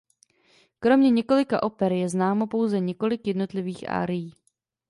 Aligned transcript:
Kromě 0.79 1.11
několika 1.11 1.63
oper 1.63 1.91
je 1.93 2.09
známo 2.09 2.47
pouze 2.47 2.79
několik 2.79 3.27
jednotlivých 3.27 3.89
árií. 3.89 4.35